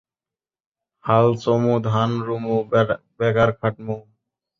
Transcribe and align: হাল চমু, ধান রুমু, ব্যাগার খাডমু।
হাল 1.05 1.27
চমু, 1.43 1.73
ধান 1.87 2.11
রুমু, 2.27 2.55
ব্যাগার 3.19 3.49
খাডমু। 3.59 3.95